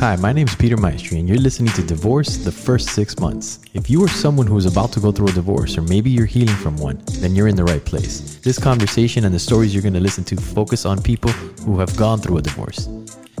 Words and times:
Hi, 0.00 0.14
my 0.14 0.32
name 0.32 0.46
is 0.46 0.54
Peter 0.54 0.76
Maestri, 0.76 1.18
and 1.18 1.28
you're 1.28 1.38
listening 1.38 1.72
to 1.72 1.82
Divorce 1.82 2.36
the 2.36 2.52
First 2.52 2.90
Six 2.90 3.18
Months. 3.18 3.58
If 3.74 3.90
you 3.90 4.00
are 4.04 4.08
someone 4.08 4.46
who 4.46 4.56
is 4.56 4.64
about 4.64 4.92
to 4.92 5.00
go 5.00 5.10
through 5.10 5.26
a 5.26 5.32
divorce, 5.32 5.76
or 5.76 5.82
maybe 5.82 6.08
you're 6.08 6.24
healing 6.24 6.54
from 6.54 6.76
one, 6.76 7.02
then 7.14 7.34
you're 7.34 7.48
in 7.48 7.56
the 7.56 7.64
right 7.64 7.84
place. 7.84 8.36
This 8.36 8.60
conversation 8.60 9.24
and 9.24 9.34
the 9.34 9.40
stories 9.40 9.74
you're 9.74 9.82
going 9.82 9.94
to 9.94 10.00
listen 10.00 10.22
to 10.26 10.36
focus 10.36 10.86
on 10.86 11.02
people 11.02 11.32
who 11.64 11.80
have 11.80 11.96
gone 11.96 12.20
through 12.20 12.36
a 12.36 12.42
divorce, 12.42 12.86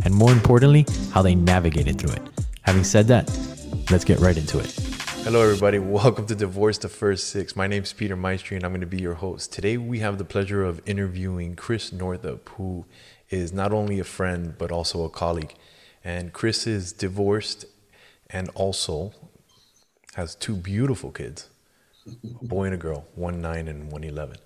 and 0.04 0.12
more 0.12 0.32
importantly, 0.32 0.84
how 1.12 1.22
they 1.22 1.36
navigated 1.36 1.96
through 1.96 2.14
it. 2.14 2.22
Having 2.62 2.84
said 2.84 3.06
that, 3.06 3.28
let's 3.92 4.04
get 4.04 4.18
right 4.18 4.36
into 4.36 4.58
it. 4.58 4.72
Hello, 5.22 5.40
everybody. 5.40 5.78
Welcome 5.78 6.26
to 6.26 6.34
Divorce 6.34 6.78
the 6.78 6.88
First 6.88 7.28
Six. 7.28 7.54
My 7.54 7.68
name 7.68 7.84
is 7.84 7.92
Peter 7.92 8.16
Maestri, 8.16 8.56
and 8.56 8.64
I'm 8.64 8.72
going 8.72 8.80
to 8.80 8.86
be 8.88 9.00
your 9.00 9.14
host. 9.14 9.52
Today, 9.52 9.76
we 9.76 10.00
have 10.00 10.18
the 10.18 10.24
pleasure 10.24 10.64
of 10.64 10.82
interviewing 10.86 11.54
Chris 11.54 11.92
Northup, 11.92 12.48
who 12.56 12.84
is 13.30 13.52
not 13.52 13.72
only 13.72 14.00
a 14.00 14.04
friend, 14.04 14.56
but 14.58 14.72
also 14.72 15.04
a 15.04 15.08
colleague. 15.08 15.54
And 16.04 16.32
Chris 16.32 16.66
is 16.66 16.92
divorced 16.92 17.64
and 18.30 18.48
also 18.50 19.12
has 20.14 20.34
two 20.34 20.54
beautiful 20.54 21.10
kids 21.10 21.48
a 22.06 22.44
boy 22.44 22.64
and 22.64 22.74
a 22.74 22.78
girl, 22.78 23.06
one 23.14 23.40
nine 23.40 23.68
and 23.68 23.92
one 23.92 24.02
11. 24.02 24.36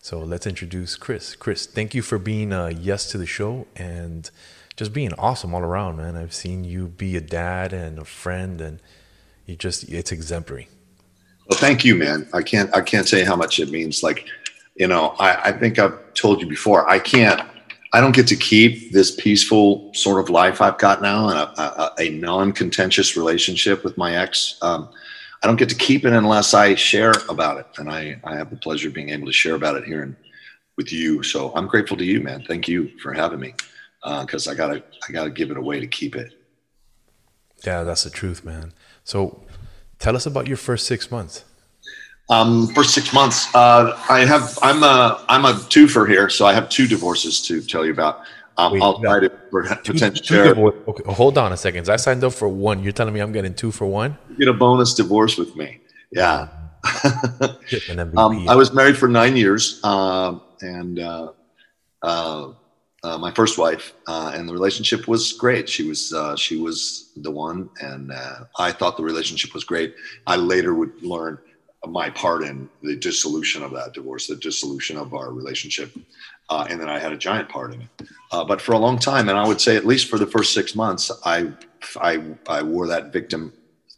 So 0.00 0.20
let's 0.20 0.46
introduce 0.46 0.96
Chris. 0.96 1.34
Chris, 1.36 1.66
thank 1.66 1.94
you 1.94 2.02
for 2.02 2.18
being 2.18 2.52
a 2.52 2.70
yes 2.70 3.10
to 3.10 3.18
the 3.18 3.26
show 3.26 3.66
and 3.76 4.30
just 4.76 4.92
being 4.92 5.12
awesome 5.14 5.54
all 5.54 5.62
around, 5.62 5.96
man. 5.96 6.16
I've 6.16 6.34
seen 6.34 6.64
you 6.64 6.86
be 6.86 7.16
a 7.16 7.20
dad 7.20 7.72
and 7.72 7.98
a 7.98 8.04
friend, 8.04 8.60
and 8.60 8.80
you 9.46 9.56
just, 9.56 9.88
it's 9.88 10.12
exemplary. 10.12 10.68
Well, 11.48 11.58
thank 11.58 11.84
you, 11.84 11.94
man. 11.94 12.28
I 12.32 12.42
can't, 12.42 12.74
I 12.74 12.82
can't 12.82 13.08
say 13.08 13.24
how 13.24 13.36
much 13.36 13.58
it 13.58 13.70
means. 13.70 14.02
Like, 14.02 14.26
you 14.74 14.86
know, 14.86 15.14
I, 15.18 15.50
I 15.50 15.52
think 15.52 15.78
I've 15.78 16.14
told 16.14 16.40
you 16.40 16.46
before, 16.46 16.88
I 16.88 16.98
can't 16.98 17.40
I 17.92 18.00
don't 18.00 18.14
get 18.14 18.26
to 18.28 18.36
keep 18.36 18.92
this 18.92 19.14
peaceful 19.14 19.90
sort 19.94 20.20
of 20.20 20.28
life 20.28 20.60
I've 20.60 20.78
got 20.78 21.00
now 21.00 21.28
and 21.28 21.38
a, 21.38 21.60
a, 21.60 21.94
a 21.98 22.10
non-contentious 22.10 23.16
relationship 23.16 23.84
with 23.84 23.96
my 23.96 24.16
ex. 24.16 24.58
Um, 24.60 24.88
I 25.42 25.46
don't 25.46 25.56
get 25.56 25.68
to 25.68 25.76
keep 25.76 26.04
it 26.04 26.12
unless 26.12 26.54
I 26.54 26.74
share 26.74 27.12
about 27.28 27.58
it, 27.58 27.66
and 27.78 27.88
I, 27.88 28.20
I 28.24 28.36
have 28.36 28.50
the 28.50 28.56
pleasure 28.56 28.88
of 28.88 28.94
being 28.94 29.10
able 29.10 29.26
to 29.26 29.32
share 29.32 29.54
about 29.54 29.76
it 29.76 29.84
here 29.84 30.02
and 30.02 30.16
with 30.76 30.92
you. 30.92 31.22
So 31.22 31.52
I'm 31.54 31.66
grateful 31.66 31.96
to 31.96 32.04
you, 32.04 32.20
man. 32.20 32.44
Thank 32.46 32.68
you 32.68 32.90
for 32.98 33.12
having 33.12 33.40
me, 33.40 33.54
because 34.02 34.46
uh, 34.46 34.50
I 34.50 34.54
gotta 34.54 34.82
I 35.08 35.12
gotta 35.12 35.30
give 35.30 35.50
it 35.50 35.56
away 35.56 35.80
to 35.80 35.86
keep 35.86 36.16
it. 36.16 36.32
Yeah, 37.64 37.84
that's 37.84 38.04
the 38.04 38.10
truth, 38.10 38.44
man. 38.44 38.72
So 39.04 39.42
tell 39.98 40.16
us 40.16 40.26
about 40.26 40.48
your 40.48 40.56
first 40.56 40.86
six 40.86 41.10
months. 41.10 41.44
Um, 42.28 42.66
for 42.68 42.82
six 42.82 43.12
months, 43.12 43.54
uh, 43.54 43.96
I 44.08 44.24
have 44.24 44.58
I'm 44.60 44.82
a 44.82 45.24
I'm 45.28 45.44
a 45.44 45.52
twofer 45.52 46.08
here, 46.08 46.28
so 46.28 46.44
I 46.44 46.54
have 46.54 46.68
two 46.68 46.88
divorces 46.88 47.40
to 47.42 47.62
tell 47.62 47.84
you 47.84 47.92
about. 47.92 48.22
Um, 48.58 48.72
Wait, 48.72 48.82
I'll 48.82 48.98
try 48.98 49.20
to 49.20 49.30
potential 49.30 50.24
share. 50.24 50.46
Okay, 50.56 51.12
hold 51.12 51.38
on 51.38 51.52
a 51.52 51.56
second. 51.56 51.88
I 51.88 51.96
signed 51.96 52.24
up 52.24 52.32
for 52.32 52.48
one. 52.48 52.82
You're 52.82 52.92
telling 52.92 53.14
me 53.14 53.20
I'm 53.20 53.32
getting 53.32 53.54
two 53.54 53.70
for 53.70 53.86
one? 53.86 54.16
You 54.30 54.36
get 54.36 54.48
a 54.48 54.54
bonus 54.54 54.94
divorce 54.94 55.36
with 55.36 55.54
me. 55.56 55.80
Yeah. 56.10 56.48
um, 58.16 58.48
I 58.48 58.56
was 58.56 58.72
married 58.72 58.96
for 58.96 59.08
nine 59.08 59.36
years, 59.36 59.80
uh, 59.84 60.38
and 60.62 60.98
uh, 60.98 61.32
uh, 62.02 62.52
uh, 63.04 63.18
my 63.18 63.30
first 63.32 63.58
wife, 63.58 63.92
uh, 64.08 64.32
and 64.34 64.48
the 64.48 64.52
relationship 64.52 65.06
was 65.06 65.32
great. 65.32 65.68
She 65.68 65.86
was 65.86 66.12
she 66.40 66.56
was 66.56 67.12
the 67.16 67.30
one, 67.30 67.70
and 67.80 68.12
I 68.58 68.72
thought 68.72 68.96
the 68.96 69.04
relationship 69.04 69.54
was 69.54 69.62
great. 69.62 69.94
I 70.26 70.34
later 70.34 70.74
would 70.74 71.02
learn 71.02 71.38
my 71.90 72.10
part 72.10 72.42
in 72.42 72.68
the 72.82 72.96
dissolution 72.96 73.62
of 73.62 73.72
that 73.72 73.92
divorce, 73.92 74.26
the 74.26 74.36
dissolution 74.36 74.96
of 74.96 75.14
our 75.14 75.32
relationship. 75.32 75.96
Uh, 76.48 76.66
and 76.70 76.80
then 76.80 76.88
I 76.88 76.98
had 76.98 77.12
a 77.12 77.16
giant 77.16 77.48
part 77.48 77.74
in 77.74 77.82
it. 77.82 77.88
Uh, 78.30 78.44
but 78.44 78.60
for 78.60 78.72
a 78.72 78.78
long 78.78 78.98
time, 78.98 79.28
and 79.28 79.38
I 79.38 79.46
would 79.46 79.60
say 79.60 79.76
at 79.76 79.84
least 79.84 80.08
for 80.08 80.18
the 80.18 80.26
first 80.26 80.54
six 80.54 80.74
months, 80.74 81.10
I, 81.24 81.52
I, 82.00 82.22
I 82.48 82.62
wore 82.62 82.86
that 82.86 83.12
victim 83.12 83.52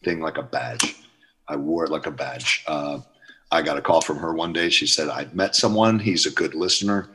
thing 0.04 0.20
like 0.20 0.38
a 0.38 0.42
badge. 0.42 0.96
I 1.46 1.56
wore 1.56 1.84
it 1.84 1.90
like 1.90 2.06
a 2.06 2.10
badge. 2.10 2.64
Uh, 2.66 3.00
I 3.50 3.62
got 3.62 3.78
a 3.78 3.82
call 3.82 4.00
from 4.00 4.18
her 4.18 4.34
one 4.34 4.52
day. 4.52 4.68
She 4.68 4.86
said, 4.86 5.08
I'd 5.08 5.34
met 5.34 5.54
someone. 5.56 5.98
He's 5.98 6.26
a 6.26 6.30
good 6.30 6.54
listener. 6.54 7.08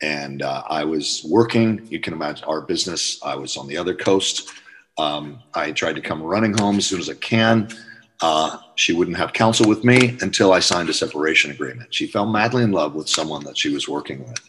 And 0.00 0.42
uh, 0.42 0.62
I 0.68 0.84
was 0.84 1.24
working. 1.28 1.86
You 1.90 2.00
can 2.00 2.12
imagine 2.12 2.44
our 2.44 2.60
business. 2.60 3.20
I 3.22 3.34
was 3.34 3.56
on 3.56 3.66
the 3.66 3.76
other 3.76 3.94
coast. 3.94 4.50
Um, 4.96 5.42
I 5.54 5.72
tried 5.72 5.96
to 5.96 6.00
come 6.00 6.22
running 6.22 6.56
home 6.56 6.76
as 6.76 6.86
soon 6.86 7.00
as 7.00 7.08
I 7.08 7.14
can. 7.14 7.68
Uh, 8.20 8.58
she 8.74 8.92
wouldn't 8.92 9.16
have 9.16 9.32
counsel 9.32 9.68
with 9.68 9.84
me 9.84 10.18
until 10.20 10.52
I 10.52 10.58
signed 10.58 10.88
a 10.88 10.94
separation 10.94 11.50
agreement. 11.50 11.94
She 11.94 12.06
fell 12.06 12.26
madly 12.26 12.64
in 12.64 12.72
love 12.72 12.94
with 12.94 13.08
someone 13.08 13.44
that 13.44 13.56
she 13.56 13.72
was 13.72 13.88
working 13.88 14.26
with. 14.26 14.40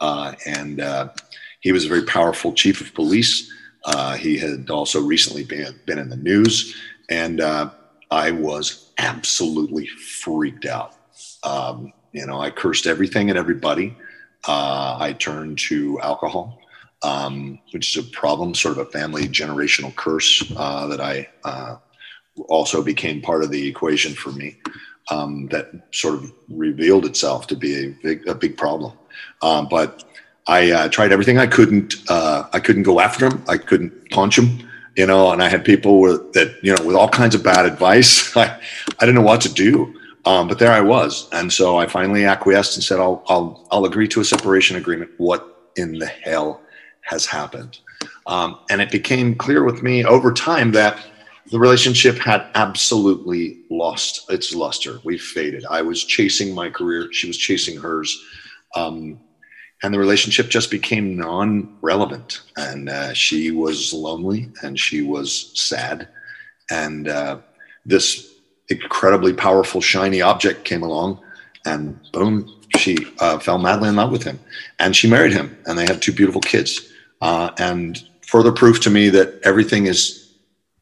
Uh, 0.00 0.34
and 0.46 0.80
uh, 0.80 1.08
he 1.60 1.72
was 1.72 1.84
a 1.84 1.88
very 1.88 2.04
powerful 2.04 2.52
chief 2.52 2.80
of 2.80 2.94
police. 2.94 3.52
Uh, 3.84 4.14
he 4.14 4.38
had 4.38 4.70
also 4.70 5.00
recently 5.00 5.44
been, 5.44 5.74
been 5.86 5.98
in 5.98 6.08
the 6.08 6.16
news. 6.16 6.76
And 7.10 7.40
uh, 7.40 7.70
I 8.10 8.30
was 8.30 8.92
absolutely 8.98 9.86
freaked 9.86 10.66
out. 10.66 10.94
Um, 11.42 11.92
you 12.12 12.24
know, 12.24 12.40
I 12.40 12.50
cursed 12.50 12.86
everything 12.86 13.30
and 13.30 13.38
everybody. 13.38 13.96
Uh, 14.46 14.96
I 15.00 15.14
turned 15.14 15.58
to 15.60 16.00
alcohol. 16.00 16.60
Um, 17.04 17.60
which 17.70 17.96
is 17.96 18.04
a 18.04 18.10
problem, 18.10 18.56
sort 18.56 18.76
of 18.76 18.88
a 18.88 18.90
family 18.90 19.28
generational 19.28 19.94
curse 19.94 20.40
that 20.48 21.00
I 21.00 21.28
also 22.48 22.82
became 22.82 23.20
part 23.20 23.42
of 23.42 23.50
the 23.50 23.66
equation 23.66 24.14
for 24.14 24.30
me. 24.32 24.56
Um, 25.10 25.48
that 25.48 25.70
sort 25.90 26.16
of 26.16 26.32
revealed 26.50 27.06
itself 27.06 27.46
to 27.46 27.56
be 27.56 27.86
a 27.86 27.88
big, 28.02 28.28
a 28.28 28.34
big 28.34 28.58
problem. 28.58 28.92
Um, 29.40 29.66
but 29.68 30.04
I 30.46 30.70
uh, 30.70 30.88
tried 30.88 31.12
everything 31.12 31.38
I 31.38 31.46
couldn't. 31.46 31.94
Uh, 32.08 32.48
I 32.52 32.60
couldn't 32.60 32.82
go 32.82 33.00
after 33.00 33.26
him. 33.26 33.42
I 33.48 33.58
couldn't 33.58 34.10
punch 34.10 34.38
him. 34.38 34.68
You 34.96 35.06
know, 35.06 35.30
and 35.30 35.42
I 35.42 35.48
had 35.48 35.64
people 35.64 36.00
with, 36.00 36.32
that 36.32 36.56
you 36.62 36.74
know 36.74 36.84
with 36.84 36.96
all 36.96 37.08
kinds 37.08 37.34
of 37.34 37.42
bad 37.42 37.66
advice. 37.66 38.36
I 38.36 38.58
I 38.98 39.06
didn't 39.06 39.14
know 39.14 39.22
what 39.22 39.40
to 39.42 39.52
do. 39.52 39.94
Um, 40.24 40.48
but 40.48 40.58
there 40.58 40.72
I 40.72 40.80
was, 40.80 41.28
and 41.32 41.52
so 41.52 41.78
I 41.78 41.86
finally 41.86 42.24
acquiesced 42.24 42.76
and 42.76 42.84
said, 42.84 42.98
"I'll 42.98 43.22
I'll 43.28 43.66
I'll 43.70 43.84
agree 43.84 44.08
to 44.08 44.20
a 44.20 44.24
separation 44.24 44.76
agreement." 44.76 45.10
What 45.18 45.70
in 45.76 45.98
the 45.98 46.06
hell 46.06 46.60
has 47.02 47.24
happened? 47.24 47.78
Um, 48.26 48.58
and 48.68 48.80
it 48.80 48.90
became 48.90 49.34
clear 49.34 49.64
with 49.64 49.82
me 49.82 50.04
over 50.04 50.32
time 50.32 50.72
that 50.72 50.98
the 51.50 51.58
relationship 51.58 52.16
had 52.18 52.46
absolutely 52.54 53.62
lost 53.70 54.30
its 54.30 54.54
luster. 54.54 55.00
We 55.04 55.18
faded. 55.18 55.64
I 55.70 55.82
was 55.82 56.04
chasing 56.04 56.54
my 56.54 56.70
career. 56.70 57.12
She 57.12 57.26
was 57.26 57.38
chasing 57.38 57.78
hers. 57.78 58.22
Um, 58.74 59.20
and 59.82 59.94
the 59.94 59.98
relationship 59.98 60.48
just 60.48 60.70
became 60.70 61.16
non-relevant 61.16 62.42
and 62.56 62.88
uh, 62.88 63.12
she 63.12 63.50
was 63.50 63.92
lonely 63.92 64.48
and 64.62 64.78
she 64.78 65.02
was 65.02 65.52
sad 65.54 66.08
and 66.70 67.08
uh, 67.08 67.38
this 67.86 68.34
incredibly 68.68 69.32
powerful 69.32 69.80
shiny 69.80 70.20
object 70.20 70.64
came 70.64 70.82
along 70.82 71.20
and 71.64 71.98
boom 72.12 72.54
she 72.76 72.96
uh, 73.20 73.38
fell 73.38 73.58
madly 73.58 73.88
in 73.88 73.96
love 73.96 74.10
with 74.10 74.24
him 74.24 74.38
and 74.78 74.94
she 74.94 75.08
married 75.08 75.32
him 75.32 75.56
and 75.66 75.78
they 75.78 75.86
had 75.86 76.02
two 76.02 76.12
beautiful 76.12 76.40
kids 76.40 76.92
uh, 77.20 77.50
and 77.58 78.08
further 78.22 78.52
proof 78.52 78.80
to 78.80 78.90
me 78.90 79.08
that 79.08 79.40
everything 79.44 79.86
is 79.86 80.27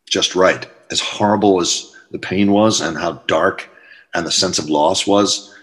just 0.09 0.35
right. 0.35 0.67
As 0.91 1.01
horrible 1.01 1.61
as 1.61 1.95
the 2.11 2.19
pain 2.19 2.53
was 2.53 2.81
and 2.81 2.97
how 2.97 3.13
dark 3.27 3.69
and 4.15 4.27
the 4.27 4.31
sense 4.31 4.59
of 4.59 4.71
loss 4.71 5.07
was, 5.07 5.55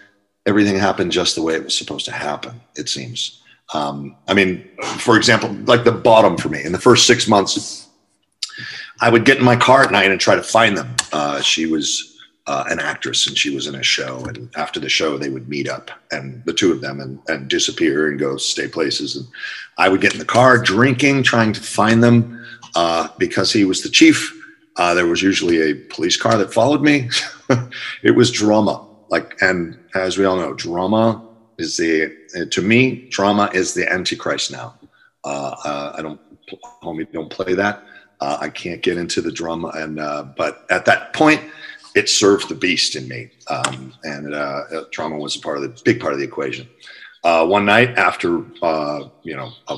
everything 0.46 0.78
happened 0.78 1.12
just 1.12 1.34
the 1.34 1.42
way 1.42 1.54
it 1.54 1.64
was 1.64 1.76
supposed 1.76 2.04
to 2.04 2.12
happen, 2.12 2.60
it 2.76 2.88
seems. 2.88 3.42
Um, 3.72 4.16
I 4.28 4.34
mean, 4.34 4.68
for 4.98 5.16
example, 5.16 5.50
like 5.64 5.84
the 5.84 5.92
bottom 5.92 6.36
for 6.36 6.48
me 6.48 6.62
in 6.62 6.72
the 6.72 6.78
first 6.78 7.06
six 7.06 7.26
months, 7.26 7.88
I 9.00 9.10
would 9.10 9.24
get 9.24 9.38
in 9.38 9.44
my 9.44 9.56
car 9.56 9.82
at 9.82 9.90
night 9.90 10.10
and 10.10 10.20
try 10.20 10.34
to 10.34 10.42
find 10.42 10.76
them. 10.76 10.94
Uh, 11.12 11.40
she 11.40 11.66
was 11.66 12.14
uh, 12.46 12.64
an 12.68 12.78
actress 12.78 13.26
and 13.26 13.36
she 13.36 13.54
was 13.54 13.66
in 13.66 13.74
a 13.74 13.82
show. 13.82 14.22
And 14.26 14.50
after 14.56 14.78
the 14.78 14.88
show, 14.88 15.16
they 15.16 15.30
would 15.30 15.48
meet 15.48 15.68
up 15.68 15.90
and 16.12 16.44
the 16.44 16.52
two 16.52 16.72
of 16.72 16.80
them 16.80 17.00
and, 17.00 17.18
and 17.28 17.48
disappear 17.48 18.08
and 18.10 18.18
go 18.18 18.36
stay 18.36 18.68
places. 18.68 19.16
And 19.16 19.26
I 19.78 19.88
would 19.88 20.00
get 20.00 20.12
in 20.12 20.18
the 20.18 20.24
car 20.24 20.58
drinking, 20.58 21.22
trying 21.22 21.52
to 21.54 21.60
find 21.60 22.02
them 22.04 22.46
uh, 22.74 23.08
because 23.18 23.52
he 23.52 23.64
was 23.64 23.82
the 23.82 23.88
chief. 23.88 24.32
Uh, 24.76 24.94
there 24.94 25.06
was 25.06 25.22
usually 25.22 25.70
a 25.70 25.74
police 25.74 26.16
car 26.16 26.36
that 26.36 26.52
followed 26.52 26.82
me. 26.82 27.08
it 28.02 28.10
was 28.12 28.30
drama, 28.30 28.84
like, 29.08 29.36
and 29.40 29.78
as 29.94 30.18
we 30.18 30.24
all 30.24 30.36
know, 30.36 30.52
drama 30.54 31.24
is 31.58 31.76
the 31.76 32.12
to 32.50 32.62
me, 32.62 33.08
drama 33.10 33.50
is 33.54 33.74
the 33.74 33.90
antichrist 33.90 34.50
now. 34.50 34.74
Uh, 35.24 35.54
uh, 35.64 35.94
I 35.96 36.02
don't, 36.02 36.20
homie, 36.82 37.10
don't 37.12 37.30
play 37.30 37.54
that. 37.54 37.84
Uh, 38.20 38.38
I 38.40 38.48
can't 38.48 38.82
get 38.82 38.98
into 38.98 39.20
the 39.20 39.30
drama, 39.30 39.68
and 39.74 40.00
uh, 40.00 40.24
but 40.36 40.66
at 40.70 40.84
that 40.86 41.12
point, 41.12 41.40
it 41.94 42.08
served 42.08 42.48
the 42.48 42.54
beast 42.54 42.96
in 42.96 43.06
me, 43.06 43.30
um, 43.48 43.92
and 44.02 44.32
drama 44.90 45.16
was 45.18 45.36
a 45.36 45.40
part 45.40 45.58
of 45.58 45.62
the 45.62 45.82
big 45.84 46.00
part 46.00 46.12
of 46.12 46.18
the 46.18 46.24
equation. 46.24 46.68
one 47.22 47.64
night 47.64 47.90
after, 47.96 48.44
you 49.22 49.36
know, 49.36 49.52
a, 49.68 49.76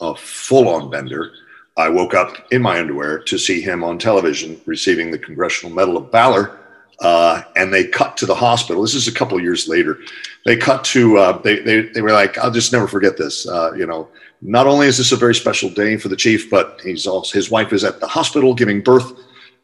a 0.00 0.16
full-on 0.16 0.90
bender, 0.90 1.32
I 1.76 1.88
woke 1.88 2.14
up 2.14 2.36
in 2.52 2.62
my 2.62 2.78
underwear 2.78 3.18
to 3.20 3.38
see 3.38 3.60
him 3.60 3.82
on 3.82 3.98
television 3.98 4.60
receiving 4.66 5.10
the 5.10 5.18
Congressional 5.18 5.74
Medal 5.74 5.96
of 5.96 6.12
Valor 6.12 6.58
Uh, 7.00 7.42
and 7.56 7.72
they 7.72 7.84
cut 7.84 8.16
to 8.16 8.26
the 8.26 8.34
hospital. 8.34 8.82
This 8.82 8.94
is 8.94 9.08
a 9.08 9.12
couple 9.12 9.40
years 9.40 9.66
later. 9.66 9.98
They 10.44 10.56
cut 10.56 10.84
to 10.84 11.16
uh, 11.18 11.38
they, 11.42 11.58
they 11.60 11.80
they 11.82 12.02
were 12.02 12.12
like, 12.12 12.38
I'll 12.38 12.50
just 12.50 12.72
never 12.72 12.86
forget 12.86 13.16
this. 13.16 13.48
Uh, 13.48 13.72
you 13.72 13.86
know, 13.86 14.08
not 14.40 14.66
only 14.68 14.86
is 14.86 14.98
this 14.98 15.10
a 15.10 15.16
very 15.16 15.34
special 15.34 15.68
day 15.70 15.96
for 15.96 16.08
the 16.08 16.16
chief, 16.16 16.48
but 16.50 16.80
he's 16.84 17.06
also 17.06 17.32
his 17.36 17.50
wife 17.50 17.72
is 17.72 17.82
at 17.82 17.98
the 17.98 18.06
hospital 18.06 18.54
giving 18.54 18.82
birth. 18.82 19.10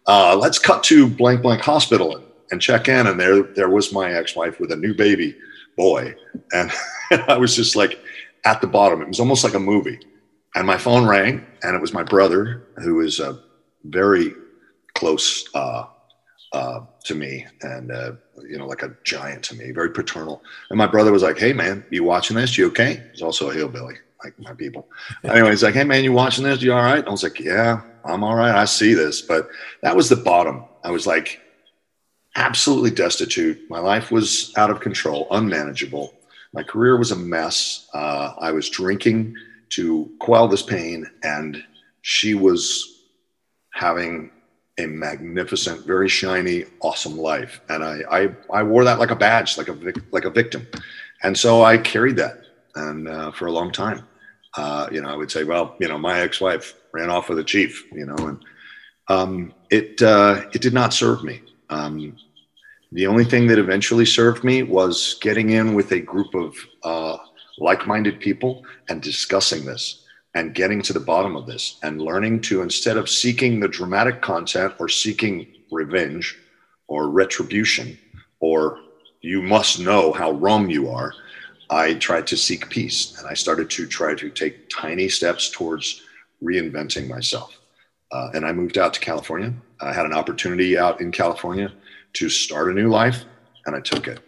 Uh, 0.06 0.34
let's 0.36 0.58
cut 0.58 0.82
to 0.84 1.06
blank 1.06 1.42
blank 1.42 1.60
hospital 1.62 2.16
and, 2.16 2.24
and 2.50 2.60
check 2.60 2.88
in, 2.88 3.06
and 3.06 3.20
there 3.20 3.42
there 3.42 3.68
was 3.68 3.92
my 3.92 4.10
ex 4.12 4.34
wife 4.34 4.58
with 4.58 4.72
a 4.72 4.76
new 4.76 4.94
baby 4.94 5.36
boy, 5.76 6.14
and 6.52 6.72
I 7.28 7.36
was 7.36 7.54
just 7.54 7.76
like 7.76 8.00
at 8.44 8.60
the 8.60 8.66
bottom. 8.66 9.00
It 9.02 9.08
was 9.08 9.20
almost 9.20 9.44
like 9.44 9.54
a 9.54 9.60
movie. 9.60 10.00
And 10.54 10.66
my 10.66 10.78
phone 10.78 11.06
rang, 11.06 11.46
and 11.62 11.76
it 11.76 11.80
was 11.80 11.92
my 11.92 12.02
brother, 12.02 12.66
who 12.78 13.00
is 13.00 13.20
a 13.20 13.38
very 13.84 14.34
close 14.94 15.48
uh, 15.54 15.84
uh, 16.52 16.80
to 17.04 17.14
me 17.14 17.46
and 17.62 17.92
uh, 17.92 18.12
you 18.48 18.58
know 18.58 18.66
like 18.66 18.82
a 18.82 18.94
giant 19.04 19.42
to 19.44 19.54
me 19.54 19.70
very 19.70 19.90
paternal. 19.90 20.42
And 20.70 20.78
my 20.78 20.86
brother 20.86 21.12
was 21.12 21.22
like 21.22 21.38
hey 21.38 21.52
man 21.52 21.84
you 21.90 22.04
watching 22.04 22.36
this? 22.36 22.56
You 22.56 22.66
okay? 22.68 23.02
He's 23.12 23.22
also 23.22 23.50
a 23.50 23.54
hillbilly 23.54 23.96
like 24.24 24.38
my 24.38 24.54
people. 24.54 24.88
Anyway 25.24 25.50
he's 25.50 25.62
like 25.62 25.74
hey 25.74 25.84
man 25.84 26.04
you 26.04 26.12
watching 26.12 26.44
this? 26.44 26.62
You 26.62 26.72
all 26.72 26.82
right? 26.82 27.06
I 27.06 27.10
was 27.10 27.22
like 27.22 27.38
yeah 27.38 27.82
i'm 28.04 28.24
all 28.24 28.34
right. 28.34 28.54
I 28.54 28.64
see 28.64 28.94
this. 28.94 29.20
But 29.20 29.48
that 29.82 29.94
was 29.94 30.08
the 30.08 30.16
bottom. 30.16 30.64
I 30.82 30.90
was 30.90 31.06
like 31.06 31.40
absolutely 32.36 32.90
destitute. 32.90 33.58
My 33.68 33.80
life 33.80 34.10
was 34.10 34.52
out 34.56 34.70
of 34.70 34.80
control 34.80 35.26
unmanageable. 35.30 36.14
My 36.54 36.62
career 36.62 36.96
was 36.96 37.10
a 37.10 37.16
mess. 37.16 37.88
Uh, 37.92 38.32
i 38.40 38.50
was 38.52 38.70
drinking 38.70 39.34
to 39.70 40.10
quell 40.20 40.48
this 40.48 40.62
pain 40.62 41.06
and 41.22 41.62
she 42.02 42.34
was 42.34 43.04
having 43.72 44.30
a 44.78 44.86
magnificent, 44.86 45.86
very 45.86 46.08
shiny, 46.08 46.64
awesome 46.80 47.18
life. 47.18 47.60
And 47.68 47.84
I, 47.84 48.00
I, 48.10 48.36
I 48.52 48.62
wore 48.62 48.84
that 48.84 48.98
like 48.98 49.10
a 49.10 49.16
badge, 49.16 49.58
like 49.58 49.68
a, 49.68 49.76
like 50.12 50.24
a 50.24 50.30
victim. 50.30 50.66
And 51.22 51.36
so 51.36 51.62
I 51.62 51.78
carried 51.78 52.16
that 52.16 52.42
and 52.74 53.08
uh, 53.08 53.32
for 53.32 53.46
a 53.46 53.52
long 53.52 53.72
time. 53.72 54.06
Uh, 54.56 54.88
you 54.90 55.00
know, 55.02 55.08
I 55.08 55.16
would 55.16 55.30
say, 55.30 55.44
well, 55.44 55.76
you 55.80 55.88
know, 55.88 55.98
my 55.98 56.20
ex-wife 56.20 56.74
ran 56.92 57.10
off 57.10 57.28
with 57.28 57.38
a 57.38 57.44
chief, 57.44 57.84
you 57.92 58.06
know, 58.06 58.16
and 58.16 58.44
um, 59.08 59.54
it, 59.70 60.00
uh, 60.00 60.42
it 60.54 60.62
did 60.62 60.72
not 60.72 60.94
serve 60.94 61.24
me. 61.24 61.42
Um, 61.70 62.16
the 62.92 63.06
only 63.06 63.24
thing 63.24 63.46
that 63.48 63.58
eventually 63.58 64.06
served 64.06 64.44
me 64.44 64.62
was 64.62 65.18
getting 65.20 65.50
in 65.50 65.74
with 65.74 65.92
a 65.92 66.00
group 66.00 66.34
of 66.34 66.56
uh, 67.60 67.64
like-minded 67.64 68.20
people 68.20 68.64
and 68.88 69.02
discussing 69.02 69.64
this 69.64 70.04
and 70.34 70.54
getting 70.54 70.82
to 70.82 70.92
the 70.92 71.00
bottom 71.00 71.36
of 71.36 71.46
this 71.46 71.78
and 71.82 72.00
learning 72.00 72.40
to 72.40 72.62
instead 72.62 72.96
of 72.96 73.08
seeking 73.08 73.60
the 73.60 73.68
dramatic 73.68 74.20
content 74.20 74.74
or 74.78 74.88
seeking 74.88 75.46
revenge 75.70 76.38
or 76.86 77.08
retribution 77.08 77.98
or 78.40 78.78
you 79.20 79.42
must 79.42 79.80
know 79.80 80.12
how 80.12 80.30
wrong 80.32 80.70
you 80.70 80.88
are 80.88 81.12
i 81.70 81.94
tried 81.94 82.26
to 82.26 82.36
seek 82.36 82.68
peace. 82.70 83.18
And 83.18 83.26
i 83.28 83.34
started 83.34 83.70
to 83.70 83.86
try 83.86 84.14
to 84.14 84.30
take 84.30 84.68
tiny 84.68 85.08
steps 85.08 85.50
towards 85.50 86.02
reinventing 86.42 87.08
myself. 87.08 87.58
Uh, 88.12 88.30
and 88.34 88.46
i 88.46 88.52
moved 88.52 88.78
out 88.78 88.94
to 88.94 89.00
california. 89.00 89.52
I 89.80 89.92
had 89.92 90.06
an 90.06 90.14
opportunity 90.14 90.78
out 90.78 91.00
in 91.00 91.12
california 91.12 91.72
to 92.14 92.28
start 92.28 92.70
a 92.70 92.74
new 92.74 92.88
life 92.88 93.24
and 93.66 93.74
i 93.74 93.80
took 93.80 94.08
it 94.08 94.20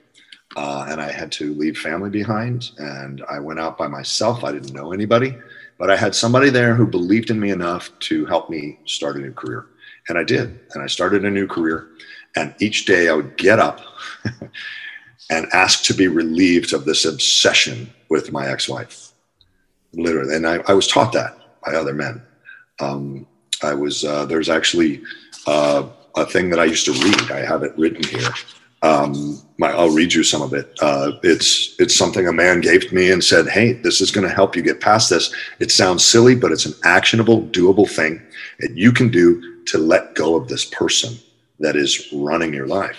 uh, 0.57 0.87
and 0.89 1.01
i 1.01 1.11
had 1.11 1.31
to 1.31 1.55
leave 1.55 1.79
family 1.79 2.11
behind 2.11 2.71
and 2.79 3.23
i 3.29 3.39
went 3.39 3.61
out 3.61 3.79
by 3.79 3.87
myself 3.87 4.45
i 4.45 4.53
didn't 4.53 4.75
know 4.75 4.93
anybody 4.93 5.35
but 5.81 5.91
I 5.91 5.97
had 5.97 6.15
somebody 6.15 6.51
there 6.51 6.75
who 6.75 6.87
believed 6.87 7.31
in 7.31 7.41
me 7.41 7.51
enough 7.51 7.91
to 8.01 8.27
help 8.27 8.51
me 8.51 8.79
start 8.85 9.17
a 9.17 9.21
new 9.21 9.33
career. 9.33 9.67
And 10.11 10.19
I 10.19 10.25
did. 10.25 10.61
And 10.75 10.83
I 10.83 10.87
started 10.87 11.25
a 11.25 11.31
new 11.31 11.47
career. 11.47 11.89
And 12.37 12.55
each 12.61 12.85
day 12.85 13.09
I 13.09 13.15
would 13.15 13.39
get 13.39 13.59
up 13.59 13.81
and 15.31 15.47
ask 15.55 15.83
to 15.85 15.95
be 15.95 16.07
relieved 16.07 16.75
of 16.75 16.85
this 16.85 17.07
obsession 17.07 17.91
with 18.11 18.31
my 18.31 18.47
ex 18.47 18.69
wife. 18.69 19.13
Literally. 19.95 20.37
And 20.37 20.47
I, 20.47 20.63
I, 20.69 20.75
was 20.75 20.87
taught 20.87 21.13
that 21.15 21.35
by 21.65 21.73
other 21.73 21.95
men. 21.95 22.23
Um, 22.79 23.27
I 23.63 23.73
was, 23.73 24.05
uh, 24.05 24.27
there's 24.27 24.51
actually 24.51 25.03
uh, 25.47 25.89
a 26.15 26.27
thing 26.27 26.51
that 26.51 26.61
I 26.61 26.65
used 26.65 26.85
to 26.85 26.93
read. 26.93 27.31
I 27.31 27.41
have 27.41 27.63
it 27.63 27.73
written 27.79 28.05
here. 28.05 28.29
Um, 28.83 29.39
my, 29.59 29.71
I'll 29.73 29.91
read 29.91 30.15
you 30.15 30.25
some 30.25 30.41
of 30.41 30.55
it. 30.55 30.73
Uh, 30.81 31.13
it's 31.23 31.75
it's 31.79 31.95
something 31.95 32.27
a 32.27 32.33
man 32.33 32.61
gave 32.61 32.89
to 32.89 32.95
me 32.95 33.11
and 33.11 33.23
said, 33.23 33.49
"Hey, 33.49 33.75
this 33.75 34.01
is 34.01 34.11
going 34.11 34.27
to 34.27 34.35
help 34.35 34.57
you 34.57 34.63
get 34.63 34.81
past 34.81 35.11
this." 35.11 35.35
It 35.59 35.71
sounds 35.71 36.05
silly, 36.05 36.35
but 36.35 36.51
it's 36.51 36.67
an 36.67 36.75
actionable, 36.85 37.43
doable 37.43 37.89
thing 37.89 38.23
that 38.61 38.77
you 38.77 38.91
can 38.93 39.11
do 39.11 39.63
to 39.67 39.79
let 39.79 40.15
go 40.15 40.35
of 40.35 40.49
this 40.49 40.65
person 40.65 41.15
that 41.59 41.77
is 41.77 42.09
running 42.13 42.55
your 42.55 42.67
life, 42.67 42.97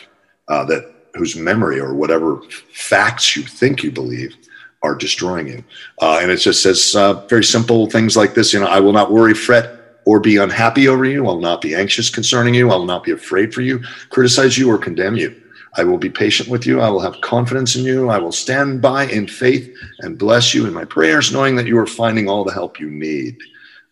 uh, 0.47 0.63
that 0.65 0.93
whose 1.15 1.35
memory 1.35 1.79
or 1.79 1.95
whatever 1.95 2.41
facts 2.73 3.35
you 3.35 3.43
think 3.43 3.83
you 3.83 3.91
believe 3.91 4.35
are 4.83 4.95
destroying 4.95 5.47
you. 5.47 5.63
Uh, 6.01 6.19
and 6.21 6.31
it 6.31 6.37
just 6.37 6.63
says 6.63 6.95
uh, 6.95 7.13
very 7.27 7.43
simple 7.43 7.89
things 7.89 8.15
like 8.15 8.33
this. 8.33 8.53
You 8.53 8.59
know, 8.59 8.67
I 8.67 8.79
will 8.79 8.93
not 8.93 9.11
worry, 9.11 9.33
fret, 9.33 9.99
or 10.05 10.19
be 10.19 10.37
unhappy 10.37 10.87
over 10.87 11.05
you. 11.05 11.23
I 11.23 11.27
will 11.27 11.39
not 11.39 11.61
be 11.61 11.75
anxious 11.75 12.09
concerning 12.09 12.53
you. 12.53 12.71
I 12.71 12.75
will 12.75 12.85
not 12.85 13.03
be 13.03 13.11
afraid 13.11 13.53
for 13.53 13.61
you, 13.61 13.83
criticize 14.09 14.57
you, 14.57 14.69
or 14.71 14.77
condemn 14.77 15.15
you. 15.15 15.40
I 15.77 15.83
will 15.83 15.97
be 15.97 16.09
patient 16.09 16.49
with 16.49 16.65
you. 16.65 16.81
I 16.81 16.89
will 16.89 16.99
have 16.99 17.21
confidence 17.21 17.75
in 17.75 17.83
you. 17.85 18.09
I 18.09 18.17
will 18.17 18.31
stand 18.31 18.81
by 18.81 19.05
in 19.05 19.27
faith 19.27 19.73
and 19.99 20.17
bless 20.17 20.53
you 20.53 20.65
in 20.65 20.73
my 20.73 20.85
prayers, 20.85 21.31
knowing 21.31 21.55
that 21.55 21.67
you 21.67 21.77
are 21.77 21.85
finding 21.85 22.27
all 22.29 22.43
the 22.43 22.53
help 22.53 22.79
you 22.79 22.89
need. 22.89 23.37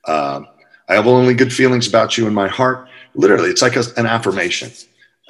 Uh, 0.05 0.41
I 0.89 0.95
have 0.95 1.07
only 1.07 1.33
good 1.33 1.53
feelings 1.53 1.87
about 1.87 2.17
you 2.17 2.27
in 2.27 2.33
my 2.33 2.47
heart. 2.47 2.89
Literally, 3.13 3.49
it's 3.49 3.61
like 3.61 3.75
a, 3.75 3.83
an 3.95 4.05
affirmation. 4.05 4.71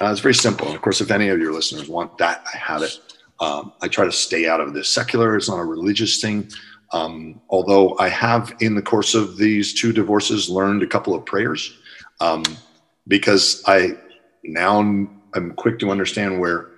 Uh, 0.00 0.10
it's 0.10 0.20
very 0.20 0.34
simple. 0.34 0.66
And 0.66 0.74
of 0.74 0.82
course, 0.82 1.00
if 1.00 1.10
any 1.10 1.28
of 1.28 1.38
your 1.38 1.52
listeners 1.52 1.88
want 1.88 2.18
that, 2.18 2.44
I 2.52 2.56
have 2.56 2.82
it. 2.82 2.98
Um, 3.38 3.72
I 3.80 3.88
try 3.88 4.04
to 4.04 4.12
stay 4.12 4.48
out 4.48 4.60
of 4.60 4.74
this 4.74 4.88
secular. 4.88 5.36
It's 5.36 5.48
not 5.48 5.58
a 5.58 5.64
religious 5.64 6.20
thing. 6.20 6.50
Um, 6.92 7.40
although 7.48 7.96
I 7.98 8.08
have, 8.08 8.52
in 8.60 8.74
the 8.74 8.82
course 8.82 9.14
of 9.14 9.36
these 9.36 9.80
two 9.80 9.92
divorces, 9.92 10.48
learned 10.48 10.82
a 10.82 10.86
couple 10.86 11.14
of 11.14 11.24
prayers 11.24 11.78
um, 12.20 12.42
because 13.06 13.62
I 13.66 13.96
now 14.42 15.08
I'm 15.34 15.52
quick 15.52 15.78
to 15.80 15.90
understand 15.90 16.40
where 16.40 16.68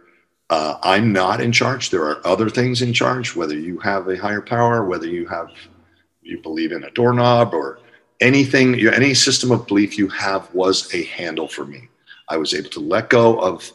uh, 0.51 0.79
I'm 0.83 1.13
not 1.13 1.41
in 1.41 1.53
charge. 1.53 1.91
There 1.91 2.05
are 2.05 2.27
other 2.27 2.51
things 2.51 2.83
in 2.83 2.93
charge. 2.93 3.35
Whether 3.35 3.59
you 3.59 3.79
have 3.79 4.09
a 4.09 4.19
higher 4.19 4.43
power, 4.43 4.85
whether 4.85 5.07
you 5.07 5.27
have 5.27 5.49
you 6.23 6.41
believe 6.43 6.73
in 6.73 6.85
a 6.85 6.91
doorknob 6.91 7.55
or 7.55 7.81
anything, 8.21 8.79
any 8.87 9.15
system 9.15 9.51
of 9.51 9.67
belief 9.67 9.99
you 9.99 10.09
have 10.09 10.53
was 10.55 10.93
a 10.95 11.05
handle 11.05 11.49
for 11.49 11.65
me. 11.65 11.89
I 12.29 12.37
was 12.37 12.55
able 12.55 12.71
to 12.71 12.81
let 12.81 13.11
go 13.11 13.41
of 13.41 13.73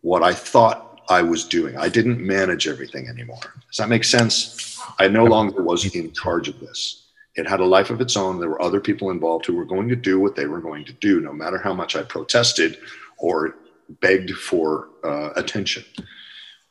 what 0.00 0.22
I 0.22 0.34
thought 0.34 1.02
I 1.08 1.22
was 1.22 1.44
doing. 1.44 1.76
I 1.76 1.88
didn't 1.88 2.20
manage 2.20 2.66
everything 2.66 3.08
anymore. 3.08 3.54
Does 3.68 3.76
that 3.76 3.88
make 3.88 4.04
sense? 4.04 4.80
I 4.98 5.08
no 5.08 5.24
longer 5.24 5.62
was 5.62 5.94
in 5.94 6.12
charge 6.12 6.48
of 6.48 6.58
this. 6.60 7.04
It 7.36 7.48
had 7.48 7.60
a 7.60 7.64
life 7.64 7.90
of 7.90 8.00
its 8.00 8.16
own. 8.16 8.38
There 8.38 8.48
were 8.48 8.62
other 8.62 8.80
people 8.80 9.10
involved 9.10 9.46
who 9.46 9.56
were 9.56 9.64
going 9.64 9.88
to 9.88 9.96
do 9.96 10.20
what 10.20 10.36
they 10.36 10.46
were 10.46 10.60
going 10.60 10.84
to 10.86 10.92
do, 10.94 11.20
no 11.20 11.32
matter 11.32 11.58
how 11.58 11.74
much 11.74 11.96
I 11.96 12.02
protested 12.02 12.78
or 13.18 13.56
begged 14.00 14.30
for 14.32 14.88
uh, 15.02 15.30
attention. 15.36 15.84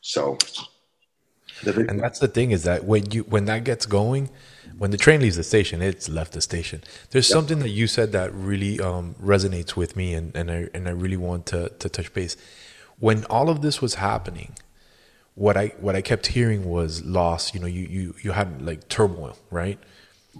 So, 0.00 0.38
and 1.64 2.00
that's 2.00 2.18
the 2.18 2.28
thing 2.28 2.50
is 2.50 2.64
that 2.64 2.84
when 2.84 3.10
you 3.10 3.22
when 3.22 3.46
that 3.46 3.64
gets 3.64 3.86
going, 3.86 4.30
when 4.78 4.90
the 4.90 4.98
train 4.98 5.20
leaves 5.20 5.36
the 5.36 5.44
station, 5.44 5.80
it's 5.82 6.08
left 6.08 6.32
the 6.32 6.40
station. 6.40 6.82
There's 7.10 7.28
yep. 7.28 7.34
something 7.34 7.58
that 7.60 7.70
you 7.70 7.86
said 7.86 8.12
that 8.12 8.34
really 8.34 8.80
um, 8.80 9.14
resonates 9.22 9.76
with 9.76 9.96
me, 9.96 10.14
and, 10.14 10.34
and 10.36 10.50
I 10.50 10.68
and 10.74 10.88
I 10.88 10.92
really 10.92 11.16
want 11.16 11.46
to 11.46 11.70
to 11.70 11.88
touch 11.88 12.12
base. 12.12 12.36
When 12.98 13.24
all 13.26 13.48
of 13.48 13.62
this 13.62 13.80
was 13.80 13.94
happening, 13.96 14.56
what 15.34 15.56
I 15.56 15.68
what 15.80 15.96
I 15.96 16.02
kept 16.02 16.28
hearing 16.28 16.64
was 16.64 17.04
loss. 17.04 17.54
You 17.54 17.60
know, 17.60 17.66
you 17.66 17.86
you 17.86 18.14
you 18.22 18.32
had 18.32 18.62
like 18.62 18.88
turmoil, 18.88 19.36
right? 19.50 19.78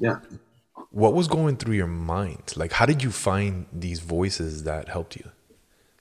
Yeah. 0.01 0.19
What 0.91 1.15
was 1.15 1.27
going 1.29 1.57
through 1.57 1.75
your 1.75 1.89
mind? 1.89 2.55
Like, 2.57 2.73
how 2.73 2.87
did 2.87 3.03
you 3.03 3.11
find 3.11 3.67
these 3.73 4.01
voices 4.01 4.63
that 4.65 4.89
helped 4.89 5.17
you? 5.17 5.31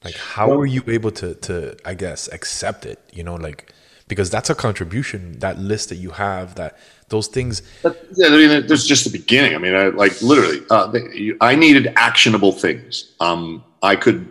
Like, 0.03 0.15
how 0.15 0.49
well, 0.49 0.57
were 0.57 0.65
you 0.65 0.83
able 0.87 1.11
to, 1.11 1.35
to, 1.35 1.77
I 1.85 1.93
guess, 1.93 2.27
accept 2.31 2.85
it? 2.85 2.99
You 3.13 3.23
know, 3.23 3.35
like, 3.35 3.71
because 4.07 4.29
that's 4.29 4.49
a 4.49 4.55
contribution, 4.55 5.39
that 5.39 5.57
list 5.57 5.89
that 5.89 5.95
you 5.95 6.11
have, 6.11 6.55
that 6.55 6.77
those 7.09 7.27
things. 7.27 7.61
yeah, 7.83 8.27
I 8.27 8.31
mean, 8.31 8.67
there's 8.67 8.85
just 8.85 9.05
the 9.05 9.17
beginning. 9.17 9.55
I 9.55 9.57
mean, 9.59 9.75
I, 9.75 9.87
like 9.87 10.21
literally, 10.21 10.61
uh, 10.69 10.91
I 11.41 11.55
needed 11.55 11.93
actionable 11.95 12.51
things. 12.51 13.13
Um, 13.19 13.63
I 13.81 13.95
could 13.95 14.27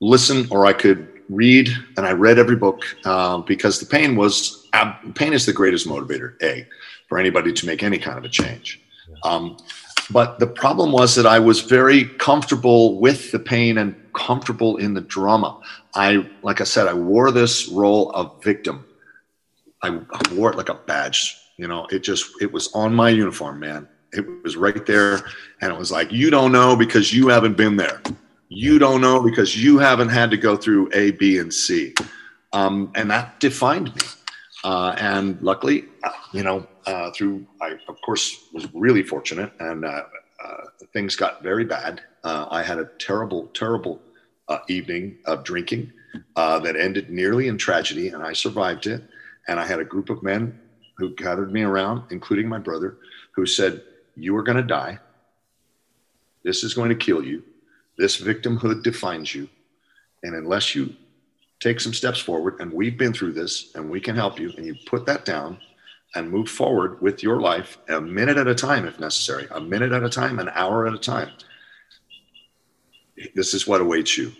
listen 0.00 0.46
or 0.50 0.66
I 0.66 0.72
could 0.72 1.08
read, 1.28 1.70
and 1.96 2.06
I 2.06 2.12
read 2.12 2.38
every 2.38 2.56
book 2.56 2.82
uh, 3.04 3.38
because 3.38 3.80
the 3.80 3.86
pain 3.86 4.16
was 4.16 4.66
pain 5.14 5.32
is 5.32 5.46
the 5.46 5.52
greatest 5.52 5.86
motivator. 5.86 6.42
A 6.42 6.66
for 7.08 7.18
anybody 7.18 7.52
to 7.52 7.66
make 7.66 7.82
any 7.82 7.98
kind 7.98 8.16
of 8.16 8.24
a 8.24 8.28
change. 8.28 8.80
Um, 9.24 9.58
but 10.10 10.38
the 10.38 10.46
problem 10.46 10.92
was 10.92 11.14
that 11.14 11.26
I 11.26 11.38
was 11.38 11.60
very 11.60 12.04
comfortable 12.04 12.98
with 12.98 13.32
the 13.32 13.38
pain 13.38 13.78
and 13.78 13.94
comfortable 14.14 14.76
in 14.76 14.94
the 14.94 15.00
drama. 15.00 15.60
I, 15.94 16.28
like 16.42 16.60
I 16.60 16.64
said, 16.64 16.86
I 16.86 16.94
wore 16.94 17.30
this 17.30 17.68
role 17.68 18.10
of 18.10 18.42
victim. 18.42 18.84
I, 19.82 19.88
I 19.88 20.34
wore 20.34 20.50
it 20.50 20.56
like 20.56 20.68
a 20.68 20.74
badge. 20.74 21.36
You 21.56 21.68
know, 21.68 21.86
it 21.90 22.00
just, 22.00 22.30
it 22.40 22.52
was 22.52 22.72
on 22.74 22.94
my 22.94 23.10
uniform, 23.10 23.60
man. 23.60 23.88
It 24.12 24.26
was 24.42 24.56
right 24.56 24.84
there. 24.86 25.22
And 25.60 25.72
it 25.72 25.78
was 25.78 25.90
like, 25.90 26.12
you 26.12 26.30
don't 26.30 26.52
know 26.52 26.76
because 26.76 27.12
you 27.12 27.28
haven't 27.28 27.56
been 27.56 27.76
there. 27.76 28.02
You 28.48 28.78
don't 28.78 29.00
know 29.00 29.22
because 29.22 29.56
you 29.56 29.78
haven't 29.78 30.10
had 30.10 30.30
to 30.30 30.36
go 30.36 30.56
through 30.56 30.90
A, 30.92 31.12
B, 31.12 31.38
and 31.38 31.52
C. 31.52 31.94
Um, 32.52 32.92
and 32.94 33.10
that 33.10 33.40
defined 33.40 33.94
me. 33.94 34.02
Uh, 34.64 34.94
and 34.98 35.40
luckily, 35.42 35.86
uh, 36.04 36.10
you 36.32 36.42
know, 36.42 36.66
uh, 36.86 37.10
through, 37.12 37.46
I, 37.60 37.76
of 37.88 38.00
course, 38.04 38.48
was 38.52 38.68
really 38.74 39.02
fortunate 39.02 39.52
and 39.58 39.84
uh, 39.84 40.02
uh, 40.44 40.64
things 40.92 41.16
got 41.16 41.42
very 41.42 41.64
bad. 41.64 42.02
Uh, 42.24 42.46
I 42.50 42.62
had 42.62 42.78
a 42.78 42.90
terrible, 42.98 43.48
terrible 43.48 44.00
evening 44.68 45.16
of 45.24 45.44
drinking 45.44 45.90
that 46.36 46.76
ended 46.76 47.08
nearly 47.08 47.48
in 47.48 47.56
tragedy, 47.56 48.08
and 48.08 48.22
I 48.22 48.34
survived 48.34 48.86
it. 48.86 49.02
And 49.48 49.58
I 49.58 49.64
had 49.66 49.80
a 49.80 49.84
group 49.84 50.10
of 50.10 50.22
men 50.22 50.60
who 50.98 51.14
gathered 51.14 51.52
me 51.52 51.62
around, 51.62 52.04
including 52.10 52.48
my 52.48 52.58
brother, 52.58 52.98
who 53.32 53.46
said, 53.46 53.82
You 54.14 54.36
are 54.36 54.42
going 54.42 54.58
to 54.58 54.62
die. 54.62 54.98
This 56.44 56.64
is 56.64 56.74
going 56.74 56.90
to 56.90 56.94
kill 56.94 57.24
you. 57.24 57.42
This 57.98 58.20
victimhood 58.20 58.82
defines 58.82 59.34
you. 59.34 59.48
And 60.22 60.34
unless 60.34 60.74
you 60.74 60.94
take 61.60 61.80
some 61.80 61.94
steps 61.94 62.18
forward, 62.18 62.60
and 62.60 62.72
we've 62.72 62.98
been 62.98 63.12
through 63.12 63.32
this 63.32 63.72
and 63.74 63.90
we 63.90 64.00
can 64.00 64.16
help 64.16 64.38
you, 64.38 64.52
and 64.56 64.66
you 64.66 64.74
put 64.86 65.06
that 65.06 65.24
down 65.24 65.58
and 66.14 66.30
move 66.30 66.48
forward 66.48 67.00
with 67.00 67.22
your 67.22 67.40
life 67.40 67.78
a 67.88 68.00
minute 68.00 68.36
at 68.36 68.46
a 68.46 68.54
time, 68.54 68.86
if 68.86 69.00
necessary, 69.00 69.46
a 69.50 69.60
minute 69.60 69.92
at 69.92 70.02
a 70.02 70.10
time, 70.10 70.38
an 70.38 70.50
hour 70.54 70.86
at 70.86 70.94
a 70.94 70.98
time. 70.98 71.30
This 73.34 73.54
is 73.54 73.66
what 73.66 73.80
awaits 73.80 74.18
you 74.18 74.32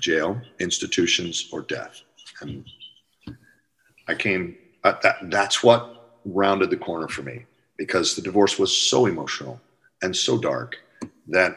jail, 0.00 0.40
institutions, 0.58 1.48
or 1.52 1.62
death. 1.62 2.02
And 2.40 2.64
I 4.08 4.14
came, 4.14 4.56
uh, 4.84 4.94
that, 5.02 5.30
that's 5.30 5.62
what 5.62 6.20
rounded 6.24 6.70
the 6.70 6.76
corner 6.76 7.08
for 7.08 7.22
me 7.22 7.46
because 7.76 8.16
the 8.16 8.22
divorce 8.22 8.58
was 8.58 8.76
so 8.76 9.06
emotional 9.06 9.60
and 10.02 10.14
so 10.16 10.38
dark 10.38 10.76
that 11.28 11.56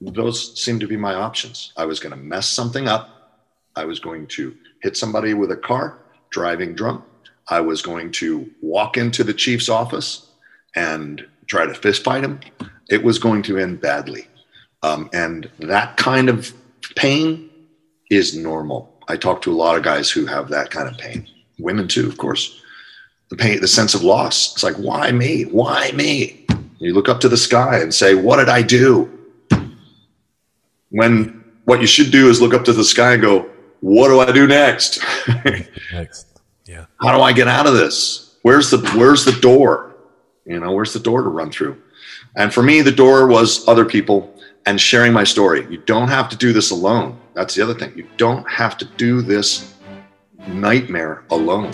those 0.00 0.60
seemed 0.62 0.80
to 0.80 0.86
be 0.86 0.96
my 0.96 1.14
options. 1.14 1.72
I 1.76 1.84
was 1.84 2.00
going 2.00 2.12
to 2.12 2.16
mess 2.16 2.48
something 2.48 2.88
up. 2.88 3.40
I 3.76 3.84
was 3.84 3.98
going 3.98 4.26
to 4.28 4.56
hit 4.82 4.96
somebody 4.96 5.34
with 5.34 5.50
a 5.50 5.56
car, 5.56 5.98
driving 6.30 6.74
drunk. 6.74 7.04
I 7.48 7.60
was 7.60 7.82
going 7.82 8.12
to 8.12 8.50
walk 8.60 8.96
into 8.96 9.24
the 9.24 9.34
chief's 9.34 9.68
office 9.68 10.30
and 10.76 11.26
try 11.46 11.66
to 11.66 11.74
fist 11.74 12.04
fight 12.04 12.24
him. 12.24 12.40
It 12.88 13.02
was 13.02 13.18
going 13.18 13.42
to 13.44 13.58
end 13.58 13.80
badly. 13.80 14.26
Um, 14.82 15.10
and 15.12 15.50
that 15.58 15.96
kind 15.96 16.28
of 16.28 16.52
pain 16.96 17.50
is 18.10 18.36
normal. 18.36 18.94
I 19.08 19.16
talk 19.16 19.42
to 19.42 19.52
a 19.52 19.54
lot 19.54 19.76
of 19.76 19.82
guys 19.82 20.10
who 20.10 20.26
have 20.26 20.48
that 20.48 20.70
kind 20.70 20.88
of 20.88 20.96
pain, 20.96 21.26
women 21.58 21.88
too, 21.88 22.08
of 22.08 22.18
course. 22.18 22.62
The 23.30 23.36
pain, 23.36 23.60
the 23.60 23.68
sense 23.68 23.94
of 23.94 24.02
loss. 24.02 24.54
It's 24.54 24.62
like, 24.62 24.76
why 24.76 25.12
me? 25.12 25.42
Why 25.44 25.92
me? 25.92 26.46
You 26.78 26.94
look 26.94 27.08
up 27.08 27.20
to 27.20 27.28
the 27.28 27.36
sky 27.36 27.78
and 27.78 27.94
say, 27.94 28.14
what 28.14 28.36
did 28.36 28.48
I 28.48 28.62
do? 28.62 29.16
when 30.90 31.44
what 31.64 31.80
you 31.80 31.86
should 31.86 32.10
do 32.12 32.28
is 32.28 32.40
look 32.40 32.52
up 32.52 32.64
to 32.64 32.72
the 32.72 32.84
sky 32.84 33.14
and 33.14 33.22
go, 33.22 33.48
what 33.80 34.08
do 34.08 34.20
I 34.20 34.30
do 34.32 34.46
next? 34.46 35.02
next. 35.92 36.26
Yeah. 36.70 36.86
How 37.00 37.16
do 37.16 37.22
I 37.22 37.32
get 37.32 37.48
out 37.48 37.66
of 37.66 37.74
this? 37.74 38.36
Where's 38.42 38.70
the 38.70 38.78
where's 38.96 39.24
the 39.24 39.32
door? 39.40 39.94
You 40.46 40.60
know, 40.60 40.72
where's 40.72 40.92
the 40.92 41.00
door 41.00 41.22
to 41.22 41.28
run 41.28 41.50
through? 41.50 41.80
And 42.36 42.54
for 42.54 42.62
me, 42.62 42.80
the 42.80 42.92
door 42.92 43.26
was 43.26 43.66
other 43.68 43.84
people 43.84 44.32
and 44.66 44.80
sharing 44.80 45.12
my 45.12 45.24
story. 45.24 45.66
You 45.68 45.78
don't 45.78 46.08
have 46.08 46.28
to 46.30 46.36
do 46.36 46.52
this 46.52 46.70
alone. 46.70 47.18
That's 47.34 47.54
the 47.54 47.62
other 47.62 47.74
thing. 47.74 47.92
You 47.96 48.06
don't 48.16 48.48
have 48.48 48.78
to 48.78 48.84
do 48.84 49.20
this 49.20 49.74
nightmare 50.46 51.24
alone. 51.30 51.72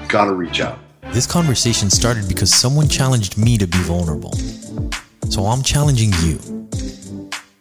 You've 0.00 0.08
got 0.08 0.24
to 0.24 0.32
reach 0.32 0.60
out. 0.60 0.78
This 1.12 1.26
conversation 1.26 1.90
started 1.90 2.28
because 2.28 2.52
someone 2.52 2.88
challenged 2.88 3.38
me 3.38 3.56
to 3.58 3.66
be 3.66 3.78
vulnerable. 3.78 4.32
So 5.28 5.46
I'm 5.46 5.62
challenging 5.62 6.12
you 6.22 6.38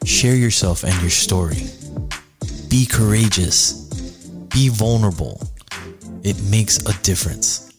Share 0.06 0.36
yourself 0.36 0.84
and 0.84 0.94
your 1.00 1.10
story. 1.10 1.63
Be 2.70 2.86
courageous. 2.86 3.74
Be 4.50 4.68
vulnerable. 4.68 5.42
It 6.24 6.42
makes 6.42 6.77
a 6.86 6.94
difference. 7.03 7.73